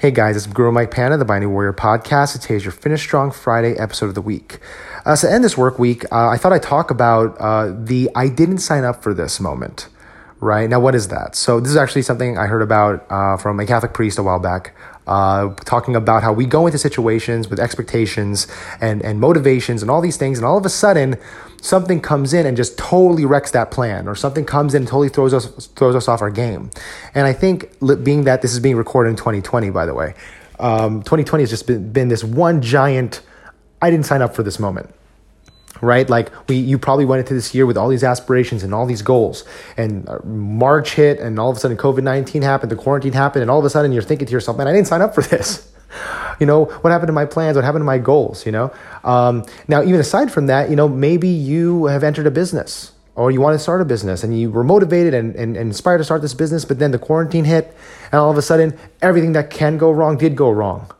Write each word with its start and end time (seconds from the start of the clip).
Hey 0.00 0.10
guys, 0.10 0.34
it's 0.34 0.46
Guru 0.46 0.72
Mike 0.72 0.90
Pana, 0.90 1.18
the 1.18 1.26
Binding 1.26 1.52
Warrior 1.52 1.74
podcast. 1.74 2.40
Today's 2.40 2.64
your 2.64 2.72
Finish 2.72 3.02
Strong 3.02 3.32
Friday 3.32 3.74
episode 3.74 4.06
of 4.06 4.14
the 4.14 4.22
week. 4.22 4.58
Uh, 5.04 5.14
so, 5.14 5.28
to 5.28 5.34
end 5.34 5.44
this 5.44 5.58
work 5.58 5.78
week, 5.78 6.10
uh, 6.10 6.28
I 6.30 6.38
thought 6.38 6.54
I'd 6.54 6.62
talk 6.62 6.90
about 6.90 7.36
uh, 7.38 7.74
the 7.76 8.08
I 8.14 8.28
didn't 8.28 8.60
sign 8.60 8.82
up 8.82 9.02
for 9.02 9.12
this 9.12 9.40
moment. 9.40 9.88
Right 10.40 10.70
now, 10.70 10.80
what 10.80 10.94
is 10.94 11.08
that? 11.08 11.36
So, 11.36 11.60
this 11.60 11.68
is 11.68 11.76
actually 11.76 12.00
something 12.00 12.38
I 12.38 12.46
heard 12.46 12.62
about 12.62 13.04
uh, 13.10 13.36
from 13.36 13.60
a 13.60 13.66
Catholic 13.66 13.92
priest 13.92 14.18
a 14.18 14.22
while 14.22 14.38
back 14.38 14.74
uh, 15.10 15.52
talking 15.64 15.96
about 15.96 16.22
how 16.22 16.32
we 16.32 16.46
go 16.46 16.66
into 16.66 16.78
situations 16.78 17.50
with 17.50 17.58
expectations 17.58 18.46
and, 18.80 19.02
and 19.02 19.18
motivations 19.20 19.82
and 19.82 19.90
all 19.90 20.00
these 20.00 20.16
things, 20.16 20.38
and 20.38 20.46
all 20.46 20.56
of 20.56 20.64
a 20.64 20.68
sudden, 20.68 21.16
something 21.60 22.00
comes 22.00 22.32
in 22.32 22.46
and 22.46 22.56
just 22.56 22.78
totally 22.78 23.24
wrecks 23.24 23.50
that 23.50 23.72
plan, 23.72 24.06
or 24.06 24.14
something 24.14 24.44
comes 24.44 24.72
in 24.72 24.82
and 24.82 24.88
totally 24.88 25.08
throws 25.08 25.34
us 25.34 25.66
throws 25.74 25.96
us 25.96 26.06
off 26.06 26.22
our 26.22 26.30
game. 26.30 26.70
And 27.12 27.26
I 27.26 27.32
think, 27.32 27.76
being 28.04 28.24
that 28.24 28.40
this 28.40 28.52
is 28.52 28.60
being 28.60 28.76
recorded 28.76 29.10
in 29.10 29.16
2020, 29.16 29.70
by 29.70 29.84
the 29.84 29.94
way, 29.94 30.14
um, 30.60 31.02
2020 31.02 31.42
has 31.42 31.50
just 31.50 31.66
been, 31.66 31.92
been 31.92 32.08
this 32.08 32.22
one 32.22 32.62
giant. 32.62 33.20
I 33.82 33.90
didn't 33.90 34.06
sign 34.06 34.22
up 34.22 34.36
for 34.36 34.44
this 34.44 34.60
moment 34.60 34.94
right? 35.80 36.08
Like 36.08 36.30
we, 36.48 36.56
you 36.56 36.78
probably 36.78 37.04
went 37.04 37.20
into 37.20 37.34
this 37.34 37.54
year 37.54 37.66
with 37.66 37.76
all 37.76 37.88
these 37.88 38.04
aspirations 38.04 38.62
and 38.62 38.74
all 38.74 38.86
these 38.86 39.02
goals, 39.02 39.44
and 39.76 40.08
uh, 40.08 40.18
March 40.24 40.94
hit, 40.94 41.18
and 41.18 41.38
all 41.38 41.50
of 41.50 41.56
a 41.56 41.60
sudden 41.60 41.76
COVID 41.76 42.02
nineteen 42.02 42.42
happened, 42.42 42.70
the 42.70 42.76
quarantine 42.76 43.12
happened, 43.12 43.42
and 43.42 43.50
all 43.50 43.58
of 43.58 43.64
a 43.64 43.70
sudden 43.70 43.92
you're 43.92 44.02
thinking 44.02 44.26
to 44.26 44.32
yourself, 44.32 44.56
man, 44.56 44.68
I 44.68 44.72
didn't 44.72 44.88
sign 44.88 45.02
up 45.02 45.14
for 45.14 45.22
this. 45.22 45.66
You 46.38 46.46
know 46.46 46.64
what 46.64 46.90
happened 46.90 47.08
to 47.08 47.12
my 47.12 47.26
plans? 47.26 47.56
What 47.56 47.64
happened 47.66 47.82
to 47.82 47.86
my 47.86 47.98
goals? 47.98 48.46
You 48.46 48.52
know. 48.52 48.72
Um, 49.04 49.44
now, 49.68 49.82
even 49.82 50.00
aside 50.00 50.32
from 50.32 50.46
that, 50.46 50.70
you 50.70 50.76
know, 50.76 50.88
maybe 50.88 51.28
you 51.28 51.84
have 51.86 52.02
entered 52.02 52.26
a 52.26 52.30
business 52.30 52.92
or 53.14 53.30
you 53.30 53.42
want 53.42 53.54
to 53.54 53.58
start 53.58 53.82
a 53.82 53.84
business 53.84 54.24
and 54.24 54.38
you 54.38 54.50
were 54.50 54.64
motivated 54.64 55.12
and, 55.12 55.34
and, 55.34 55.56
and, 55.56 55.66
inspired 55.66 55.98
to 55.98 56.04
start 56.04 56.22
this 56.22 56.32
business, 56.32 56.64
but 56.64 56.78
then 56.78 56.92
the 56.92 56.98
quarantine 56.98 57.44
hit, 57.44 57.76
and 58.10 58.14
all 58.14 58.30
of 58.30 58.38
a 58.38 58.42
sudden, 58.42 58.78
everything 59.02 59.32
that 59.32 59.50
can 59.50 59.76
go 59.76 59.90
wrong 59.90 60.16
did 60.16 60.34
go 60.34 60.48
wrong 60.48 60.90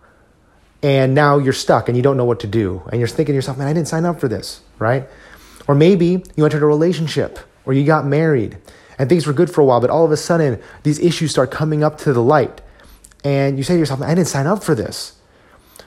and 0.82 1.14
now 1.14 1.38
you're 1.38 1.52
stuck 1.52 1.88
and 1.88 1.96
you 1.96 2.02
don't 2.02 2.16
know 2.16 2.24
what 2.24 2.40
to 2.40 2.46
do. 2.46 2.82
And 2.90 3.00
you're 3.00 3.08
thinking 3.08 3.32
to 3.32 3.36
yourself, 3.36 3.58
man, 3.58 3.68
I 3.68 3.72
didn't 3.72 3.88
sign 3.88 4.04
up 4.04 4.20
for 4.20 4.28
this, 4.28 4.60
right? 4.78 5.06
Or 5.68 5.74
maybe 5.74 6.24
you 6.36 6.44
entered 6.44 6.62
a 6.62 6.66
relationship 6.66 7.38
or 7.64 7.72
you 7.72 7.84
got 7.84 8.06
married 8.06 8.56
and 8.98 9.08
things 9.08 9.26
were 9.26 9.32
good 9.32 9.50
for 9.50 9.60
a 9.60 9.64
while, 9.64 9.80
but 9.80 9.90
all 9.90 10.04
of 10.04 10.10
a 10.10 10.16
sudden 10.16 10.60
these 10.82 10.98
issues 10.98 11.30
start 11.30 11.50
coming 11.50 11.84
up 11.84 11.98
to 11.98 12.12
the 12.12 12.22
light. 12.22 12.60
And 13.24 13.58
you 13.58 13.64
say 13.64 13.74
to 13.74 13.78
yourself, 13.78 14.00
I 14.00 14.14
didn't 14.14 14.28
sign 14.28 14.46
up 14.46 14.62
for 14.62 14.74
this. 14.74 15.18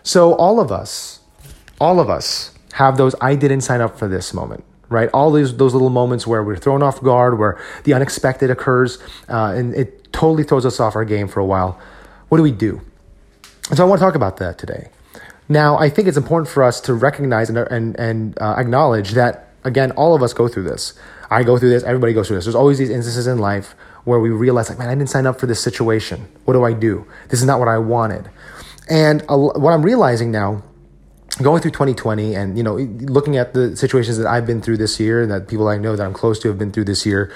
So 0.04 0.36
all 0.36 0.60
of 0.60 0.72
us, 0.72 1.22
all 1.80 2.00
of 2.00 2.10
us 2.10 2.52
have 2.74 2.98
those 2.98 3.16
I 3.22 3.36
didn't 3.36 3.62
sign 3.62 3.82
up 3.82 3.98
for 3.98 4.08
this 4.08 4.34
moment 4.34 4.64
right? 4.90 5.10
All 5.12 5.32
these 5.32 5.58
those 5.58 5.74
little 5.74 5.90
moments 5.90 6.28
where 6.28 6.44
we're 6.44 6.56
thrown 6.56 6.84
off 6.84 7.02
guard, 7.02 7.40
where 7.40 7.60
the 7.84 7.96
unexpected 7.96 8.52
occurs, 8.52 9.00
uh, 9.28 9.54
and 9.56 9.74
it 9.74 10.14
totally 10.14 10.44
throws 10.44 10.68
us 10.68 10.80
off 10.80 10.96
our 10.96 11.04
game 11.04 11.28
for 11.28 11.40
a 11.40 11.46
while. 11.46 11.80
What 12.30 12.38
do 12.38 12.44
we 12.44 12.52
do? 12.52 12.82
And 13.70 13.78
so 13.78 13.86
I 13.86 13.88
want 13.88 14.00
to 14.00 14.06
talk 14.06 14.16
about 14.16 14.38
that 14.38 14.58
today. 14.58 14.90
Now, 15.50 15.78
I 15.78 15.90
think 15.90 16.08
it's 16.08 16.18
important 16.18 16.50
for 16.50 16.64
us 16.64 16.80
to 16.82 16.94
recognize 16.94 17.50
and, 17.50 17.58
and, 17.58 18.00
and 18.00 18.38
uh, 18.40 18.56
acknowledge 18.58 19.12
that, 19.12 19.50
again, 19.64 19.92
all 19.92 20.16
of 20.16 20.24
us 20.24 20.34
go 20.34 20.48
through 20.48 20.64
this. 20.64 20.94
I 21.30 21.44
go 21.44 21.58
through 21.58 21.70
this, 21.70 21.84
everybody 21.84 22.14
goes 22.14 22.28
through 22.28 22.38
this. 22.38 22.46
There's 22.46 22.56
always 22.56 22.78
these 22.78 22.90
instances 22.90 23.28
in 23.28 23.40
life 23.40 23.76
where 24.04 24.20
we 24.20 24.30
realize, 24.30 24.70
like, 24.70 24.78
man, 24.78 24.90
I 24.90 24.96
didn't 24.96 25.10
sign 25.10 25.26
up 25.26 25.40
for 25.40 25.48
this 25.48 25.62
situation. 25.62 26.28
What 26.46 26.54
do 26.54 26.64
I 26.64 26.74
do? 26.74 27.06
This 27.30 27.40
is 27.40 27.46
not 27.46 27.60
what 27.60 27.68
I 27.68 27.78
wanted. 27.78 28.30
And 28.90 29.24
what 29.28 29.72
I'm 29.72 29.82
realizing 29.82 30.32
now, 30.32 30.64
going 31.42 31.62
through 31.62 31.72
2020 31.72 32.36
and, 32.36 32.58
you 32.58 32.64
know, 32.64 32.76
looking 32.76 33.38
at 33.38 33.54
the 33.54 33.76
situations 33.76 34.18
that 34.18 34.28
I've 34.28 34.46
been 34.46 34.62
through 34.62 34.78
this 34.78 35.00
year 35.00 35.22
and 35.22 35.32
that 35.32 35.48
people 35.48 35.68
I 35.68 35.78
know 35.78 35.96
that 35.96 36.06
I'm 36.06 36.14
close 36.14 36.38
to 36.40 36.48
have 36.50 36.60
been 36.60 36.72
through 36.72 36.84
this 36.86 37.06
year, 37.06 37.34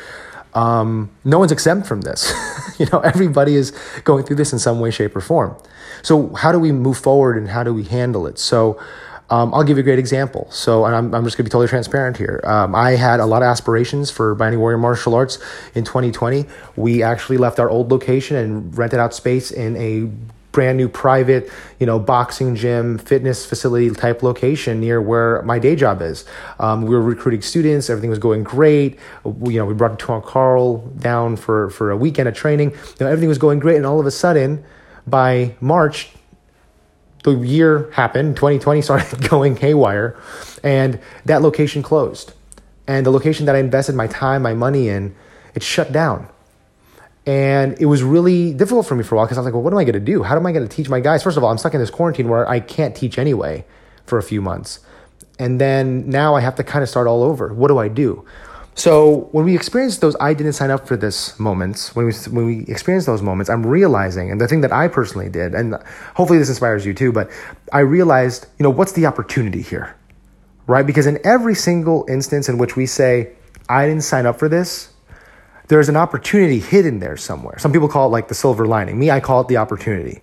um, 0.58 1.12
no 1.24 1.38
one's 1.38 1.52
exempt 1.52 1.88
from 1.88 2.02
this. 2.02 2.34
you 2.80 2.88
know, 2.92 3.00
everybody 3.02 3.56
is 3.56 3.72
going 4.04 4.24
through 4.24 4.38
this 4.38 4.52
in 4.52 4.60
some 4.60 4.80
way, 4.80 4.90
shape, 4.90 5.16
or 5.16 5.22
form. 5.22 5.56
So, 6.02 6.34
how 6.34 6.52
do 6.52 6.60
we 6.60 6.72
move 6.72 6.98
forward 6.98 7.38
and 7.38 7.50
how 7.50 7.64
do 7.64 7.74
we 7.74 7.84
handle 7.84 8.26
it? 8.26 8.40
So, 8.40 8.82
um, 9.30 9.54
I'll 9.54 9.64
give 9.64 9.78
you 9.78 9.82
a 9.82 9.84
great 9.84 10.00
example. 10.00 10.48
So, 10.50 10.86
and 10.86 10.96
I'm, 10.96 11.14
I'm 11.14 11.24
just 11.26 11.38
going 11.38 11.44
to 11.44 11.50
be 11.50 11.52
totally 11.52 11.68
transparent 11.68 12.18
here. 12.18 12.40
Um, 12.44 12.74
I 12.74 12.92
had 12.92 13.20
a 13.20 13.26
lot 13.26 13.44
of 13.44 13.48
aspirations 13.48 14.10
for 14.10 14.34
Binding 14.34 14.60
Warrior 14.60 14.78
Martial 14.78 15.14
Arts 15.14 15.38
in 15.76 15.84
2020. 15.84 16.46
We 16.76 17.04
actually 17.04 17.38
left 17.38 17.60
our 17.60 17.70
old 17.70 17.92
location 17.92 18.38
and 18.38 18.76
rented 18.76 19.00
out 19.00 19.14
space 19.14 19.52
in 19.52 19.76
a 19.76 20.10
brand 20.58 20.76
new 20.76 20.90
private, 20.90 21.52
you 21.80 21.86
know, 21.86 22.00
boxing 22.00 22.56
gym, 22.56 22.98
fitness 22.98 23.46
facility 23.46 23.92
type 23.92 24.24
location 24.24 24.80
near 24.80 25.00
where 25.00 25.40
my 25.44 25.60
day 25.60 25.76
job 25.76 26.02
is. 26.02 26.26
Um, 26.60 26.82
we 26.82 26.96
were 26.96 27.02
recruiting 27.04 27.44
students. 27.44 27.92
Everything 27.92 28.10
was 28.10 28.18
going 28.18 28.42
great. 28.42 28.98
We, 29.24 29.54
you 29.54 29.60
know, 29.60 29.68
we 29.68 29.76
brought 29.76 30.00
Tuan 30.00 30.24
Carl 30.24 30.78
down 30.98 31.36
for, 31.36 31.70
for 31.70 31.92
a 31.92 31.96
weekend 31.96 32.28
of 32.28 32.34
training. 32.34 32.72
You 32.72 32.78
know, 33.02 33.06
everything 33.06 33.30
was 33.30 33.38
going 33.38 33.60
great. 33.60 33.78
And 33.78 33.86
all 33.86 34.00
of 34.00 34.08
a 34.08 34.12
sudden, 34.12 34.66
by 35.06 35.56
March, 35.62 36.10
the 37.24 37.34
year 37.36 37.92
happened, 37.92 38.36
2020 38.36 38.82
started 38.82 39.30
going 39.30 39.58
haywire, 39.58 40.20
and 40.64 41.00
that 41.26 41.44
location 41.44 41.84
closed. 41.84 42.34
And 42.88 43.06
the 43.06 43.12
location 43.12 43.46
that 43.46 43.56
I 43.56 43.60
invested 43.60 43.94
my 43.94 44.08
time, 44.08 44.42
my 44.42 44.56
money 44.56 44.90
in, 44.90 45.16
it 45.54 45.62
shut 45.62 45.92
down. 45.92 46.28
And 47.28 47.80
it 47.82 47.86
was 47.86 48.04
really 48.04 48.54
difficult 48.54 48.88
for 48.88 48.96
me 48.96 49.04
for 49.04 49.16
a 49.16 49.18
while 49.18 49.26
because 49.26 49.38
I 49.38 49.42
was 49.42 49.46
like, 49.46 49.54
well, 49.54 49.62
what 49.62 49.74
am 49.74 49.80
I 49.80 49.84
going 49.84 49.94
to 49.94 50.00
do? 50.00 50.24
How 50.24 50.38
am 50.38 50.46
I 50.46 50.54
going 50.54 50.66
to 50.66 50.74
teach 50.74 50.88
my 50.88 51.02
guys? 51.02 51.22
First 51.22 51.36
of 51.36 51.44
all, 51.44 51.52
I'm 51.52 51.58
stuck 51.58 51.74
in 51.74 51.82
this 51.82 51.90
quarantine 51.90 52.30
where 52.30 52.50
I 52.50 52.62
can't 52.62 52.96
teach 52.96 53.20
anyway 53.20 53.66
for 54.06 54.18
a 54.18 54.24
few 54.24 54.42
months. 54.42 54.80
And 55.38 55.60
then 55.60 56.10
now 56.10 56.36
I 56.36 56.40
have 56.40 56.56
to 56.56 56.64
kind 56.64 56.84
of 56.84 56.90
start 56.90 57.06
all 57.06 57.22
over. 57.22 57.54
What 57.54 57.68
do 57.68 57.80
I 57.80 57.90
do? 57.90 58.26
So 58.76 59.28
when 59.32 59.44
we 59.44 59.56
experience 59.56 59.98
those 59.98 60.16
I 60.22 60.34
didn't 60.36 60.54
sign 60.54 60.72
up 60.72 60.88
for 60.88 60.96
this 60.96 61.38
moments, 61.40 61.96
when 61.96 62.06
we 62.06 62.14
when 62.30 62.46
we 62.46 62.60
experience 62.72 63.08
those 63.08 63.24
moments, 63.24 63.50
I'm 63.50 63.66
realizing, 63.66 64.32
and 64.32 64.40
the 64.40 64.48
thing 64.48 64.62
that 64.62 64.72
I 64.72 64.88
personally 64.88 65.30
did, 65.30 65.56
and 65.56 65.76
hopefully 66.14 66.38
this 66.38 66.48
inspires 66.48 66.86
you 66.86 66.94
too, 66.94 67.12
but 67.12 67.30
I 67.74 67.80
realized, 67.80 68.46
you 68.60 68.64
know, 68.64 68.70
what's 68.70 68.92
the 68.92 69.08
opportunity 69.08 69.64
here? 69.64 69.96
Right? 70.68 70.86
Because 70.86 71.08
in 71.08 71.20
every 71.26 71.56
single 71.56 72.06
instance 72.08 72.50
in 72.50 72.60
which 72.60 72.76
we 72.76 72.86
say, 72.86 73.32
I 73.68 73.88
didn't 73.88 74.04
sign 74.04 74.28
up 74.28 74.38
for 74.38 74.48
this, 74.48 74.94
there's 75.68 75.90
an 75.90 75.98
opportunity 75.98 76.60
hidden 76.60 77.00
there 77.00 77.18
somewhere. 77.18 77.58
Some 77.60 77.72
people 77.74 77.90
call 77.90 78.08
it 78.08 78.12
like 78.12 78.28
the 78.28 78.36
silver 78.36 78.66
lining. 78.66 78.98
Me, 78.98 79.12
I 79.12 79.20
call 79.20 79.42
it 79.42 79.48
the 79.48 79.58
opportunity, 79.58 80.22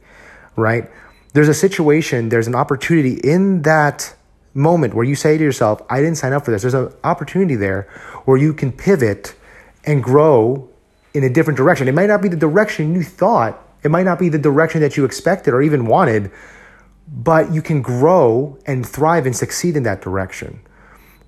right? 0.57 0.91
There's 1.33 1.49
a 1.49 1.55
situation, 1.55 2.29
there's 2.29 2.47
an 2.47 2.55
opportunity 2.55 3.15
in 3.15 3.63
that 3.63 4.15
moment 4.55 4.95
where 4.95 5.05
you 5.05 5.17
say 5.17 5.37
to 5.37 5.43
yourself, 5.43 5.83
I 5.91 6.01
didn't 6.01 6.17
sign 6.17 6.33
up 6.33 6.45
for 6.45 6.51
this. 6.51 6.63
There's 6.63 6.75
an 6.75 6.93
opportunity 7.03 7.57
there 7.57 7.83
where 8.25 8.37
you 8.37 8.55
can 8.55 8.73
pivot 8.73 9.35
and 9.85 10.03
grow 10.03 10.69
in 11.13 11.25
a 11.25 11.29
different 11.29 11.57
direction. 11.57 11.89
It 11.89 11.95
might 11.95 12.07
not 12.07 12.23
be 12.23 12.29
the 12.29 12.37
direction 12.37 12.95
you 12.95 13.03
thought, 13.03 13.61
it 13.83 13.91
might 13.91 14.05
not 14.05 14.19
be 14.19 14.31
the 14.31 14.39
direction 14.39 14.81
that 14.81 14.97
you 14.97 15.05
expected 15.05 15.53
or 15.53 15.61
even 15.61 15.87
wanted, 15.87 16.31
but 17.07 17.53
you 17.53 17.61
can 17.61 17.83
grow 17.83 18.59
and 18.65 18.87
thrive 18.87 19.27
and 19.27 19.37
succeed 19.37 19.77
in 19.77 19.83
that 19.83 20.01
direction 20.01 20.61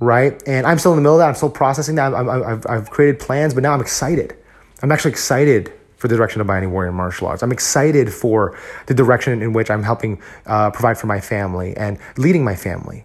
right? 0.00 0.42
And 0.46 0.66
I'm 0.66 0.78
still 0.78 0.92
in 0.92 0.96
the 0.96 1.02
middle 1.02 1.16
of 1.16 1.20
that. 1.20 1.28
I'm 1.28 1.34
still 1.34 1.50
processing 1.50 1.94
that. 1.96 2.14
i 2.14 2.48
have 2.48 2.66
I've 2.68 2.90
created 2.90 3.20
plans, 3.20 3.54
but 3.54 3.62
now 3.62 3.72
I'm 3.72 3.80
excited. 3.80 4.36
I'm 4.82 4.92
actually 4.92 5.12
excited 5.12 5.72
for 5.96 6.08
the 6.08 6.16
direction 6.16 6.40
of 6.40 6.46
Binding 6.46 6.72
Warrior 6.72 6.92
Martial 6.92 7.26
Arts. 7.26 7.42
I'm 7.42 7.52
excited 7.52 8.12
for 8.12 8.58
the 8.86 8.94
direction 8.94 9.40
in 9.42 9.52
which 9.52 9.70
I'm 9.70 9.82
helping 9.82 10.20
uh, 10.44 10.70
provide 10.70 10.98
for 10.98 11.06
my 11.06 11.20
family 11.20 11.74
and 11.76 11.98
leading 12.18 12.44
my 12.44 12.54
family. 12.54 13.04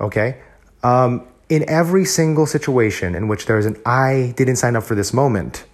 Okay? 0.00 0.40
Um, 0.82 1.26
in 1.48 1.68
every 1.68 2.04
single 2.04 2.46
situation 2.46 3.14
in 3.14 3.28
which 3.28 3.46
there's 3.46 3.66
an 3.66 3.76
I 3.84 4.32
didn't 4.36 4.56
sign 4.56 4.76
up 4.76 4.84
for 4.84 4.94
this 4.94 5.12
moment, 5.12 5.64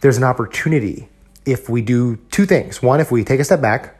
there's 0.00 0.16
an 0.16 0.24
opportunity 0.24 1.08
if 1.44 1.68
we 1.68 1.82
do 1.82 2.16
two 2.30 2.46
things. 2.46 2.82
One, 2.82 3.00
if 3.00 3.10
we 3.10 3.22
take 3.24 3.40
a 3.40 3.44
step 3.44 3.60
back 3.60 3.99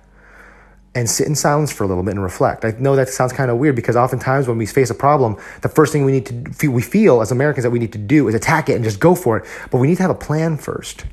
and 0.95 1.09
sit 1.09 1.27
in 1.27 1.37
silence 1.37 1.73
for 1.73 1.84
a 1.84 1.87
little 1.87 2.03
bit 2.03 2.12
and 2.12 2.23
reflect. 2.23 2.65
I 2.65 2.75
know 2.78 2.97
that 2.97 3.09
sounds 3.09 3.33
kind 3.33 3.51
of 3.51 3.59
weird 3.59 3.77
because 3.77 3.95
oftentimes 3.97 4.49
when 4.49 4.59
we 4.59 4.67
face 4.67 4.91
a 4.91 4.95
problem, 4.95 5.37
the 5.62 5.69
first 5.69 5.93
thing 5.93 6.05
we 6.05 6.12
need 6.12 6.27
to 6.27 6.53
feel, 6.53 6.73
we 6.73 6.83
feel 6.83 7.21
as 7.21 7.31
Americans 7.31 7.62
that 7.62 7.71
we 7.71 7.78
need 7.78 7.93
to 7.93 7.99
do 7.99 8.27
is 8.27 8.34
attack 8.34 8.69
it 8.69 8.75
and 8.75 8.83
just 8.83 8.99
go 8.99 9.15
for 9.15 9.37
it. 9.37 9.45
But 9.71 9.79
we 9.79 9.87
need 9.87 9.97
to 9.97 10.03
have 10.03 10.11
a 10.11 10.17
plan 10.17 10.56
first. 10.56 11.05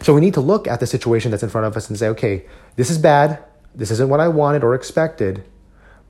So 0.00 0.14
we 0.14 0.20
need 0.20 0.34
to 0.34 0.40
look 0.40 0.66
at 0.66 0.80
the 0.80 0.86
situation 0.86 1.30
that's 1.30 1.42
in 1.42 1.50
front 1.50 1.66
of 1.66 1.76
us 1.76 1.88
and 1.88 1.98
say, 1.98 2.08
okay, 2.08 2.46
this 2.76 2.90
is 2.90 2.96
bad. 2.96 3.42
This 3.74 3.90
isn't 3.90 4.08
what 4.08 4.20
I 4.20 4.28
wanted 4.28 4.64
or 4.64 4.74
expected. 4.74 5.44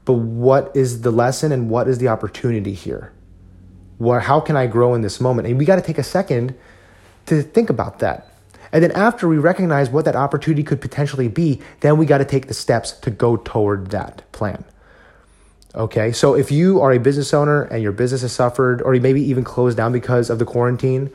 But 0.05 0.15
what 0.15 0.71
is 0.77 1.01
the 1.01 1.11
lesson 1.11 1.51
and 1.51 1.69
what 1.69 1.89
is 1.89 1.99
the 1.99 2.09
opportunity 2.09 2.75
here? 2.75 3.13
What, 3.99 4.23
how 4.23 4.39
can 4.39 4.57
I 4.57 4.69
grow 4.69 4.95
in 4.95 5.01
this 5.01 5.21
moment? 5.21 5.49
And 5.49 5.59
we 5.59 5.65
got 5.65 5.77
to 5.77 5.83
take 5.83 5.99
a 5.99 6.05
second 6.05 6.55
to 7.27 7.43
think 7.43 7.71
about 7.71 7.99
that. 7.99 8.36
And 8.73 8.83
then 8.83 8.93
after 8.93 9.29
we 9.29 9.39
recognize 9.39 9.91
what 9.91 10.05
that 10.05 10.17
opportunity 10.17 10.63
could 10.63 10.81
potentially 10.81 11.29
be, 11.29 11.61
then 11.81 11.97
we 11.99 12.07
got 12.07 12.19
to 12.19 12.25
take 12.25 12.49
the 12.49 12.55
steps 12.55 12.93
to 12.93 13.11
go 13.11 13.37
toward 13.37 13.91
that 13.91 14.31
plan. 14.33 14.65
Okay, 15.75 16.11
so 16.13 16.35
if 16.35 16.51
you 16.51 16.81
are 16.81 16.93
a 16.93 16.99
business 16.99 17.35
owner 17.35 17.65
and 17.65 17.83
your 17.83 17.93
business 17.93 18.23
has 18.23 18.33
suffered, 18.33 18.81
or 18.81 18.95
you 18.95 19.01
maybe 19.01 19.21
even 19.23 19.45
closed 19.45 19.77
down 19.77 19.93
because 19.93 20.31
of 20.31 20.39
the 20.39 20.47
quarantine, 20.47 21.11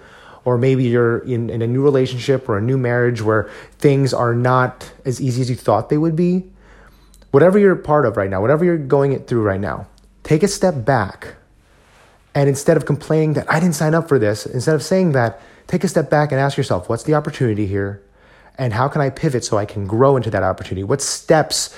or 0.46 0.58
maybe 0.58 0.84
you're 0.84 1.20
in, 1.20 1.50
in 1.50 1.62
a 1.62 1.68
new 1.68 1.82
relationship 1.84 2.48
or 2.48 2.58
a 2.58 2.62
new 2.62 2.78
marriage 2.78 3.22
where 3.22 3.50
things 3.80 4.14
are 4.14 4.34
not 4.34 4.92
as 5.06 5.20
easy 5.22 5.42
as 5.42 5.50
you 5.50 5.56
thought 5.56 5.90
they 5.90 5.98
would 5.98 6.16
be, 6.16 6.44
whatever 7.32 7.58
you're 7.58 7.76
part 7.76 8.06
of 8.06 8.18
right 8.18 8.30
now, 8.30 8.42
whatever 8.42 8.64
you're 8.64 8.78
going 8.78 9.18
through 9.24 9.42
right 9.42 9.60
now, 9.60 9.88
take 10.24 10.44
a 10.44 10.48
step 10.48 10.86
back. 10.86 11.36
And 12.34 12.48
instead 12.48 12.78
of 12.78 12.86
complaining 12.86 13.34
that 13.34 13.52
I 13.52 13.60
didn't 13.60 13.76
sign 13.76 13.94
up 13.94 14.08
for 14.08 14.18
this, 14.20 14.46
instead 14.46 14.76
of 14.76 14.84
saying 14.84 15.14
that, 15.14 15.42
take 15.72 15.86
a 15.86 15.88
step 15.88 16.10
back 16.10 16.32
and 16.32 16.40
ask 16.40 16.58
yourself, 16.58 16.90
what's 16.90 17.04
the 17.04 17.14
opportunity 17.14 17.66
here? 17.66 18.04
And 18.58 18.74
how 18.74 18.90
can 18.90 19.00
I 19.00 19.10
pivot 19.10 19.46
so 19.46 19.58
I 19.58 19.66
can 19.66 19.88
grow 19.88 20.18
into 20.18 20.30
that 20.30 20.44
opportunity? 20.44 20.84
What 20.84 21.02
steps 21.02 21.76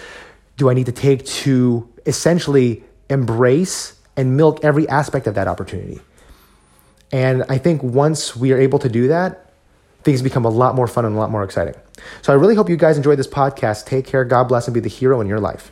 do 0.58 0.70
I 0.70 0.74
need 0.74 0.88
to 0.88 0.92
take 0.92 1.26
to 1.26 1.88
essentially 2.08 2.84
embrace 3.10 3.96
and 4.18 4.36
milk 4.36 4.64
every 4.64 4.90
aspect 4.90 5.28
of 5.28 5.36
that 5.36 5.48
opportunity? 5.48 6.02
And 7.12 7.44
I 7.48 7.60
think 7.60 7.84
once 7.84 8.36
we 8.36 8.52
are 8.52 8.60
able 8.60 8.80
to 8.80 8.90
do 8.90 9.10
that, 9.10 9.52
things 10.02 10.24
become 10.24 10.44
a 10.44 10.50
lot 10.50 10.74
more 10.74 10.88
fun 10.88 11.06
and 11.06 11.16
a 11.16 11.20
lot 11.20 11.30
more 11.30 11.44
exciting. 11.44 11.76
So 12.24 12.34
I 12.34 12.36
really 12.36 12.56
hope 12.56 12.70
you 12.70 12.76
guys 12.76 12.98
enjoyed 12.98 13.20
this 13.20 13.28
podcast. 13.28 13.86
Take 13.86 14.08
care, 14.08 14.26
God 14.26 14.46
bless, 14.46 14.68
and 14.68 14.74
be 14.74 14.80
the 14.80 14.90
hero 14.90 15.22
in 15.22 15.28
your 15.28 15.40
life. 15.40 15.72